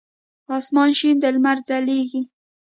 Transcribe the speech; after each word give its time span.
اسمان 0.57 0.89
شین 0.99 1.15
دی 1.21 1.29
لمر 1.35 1.57
ځلیږی 1.67 2.21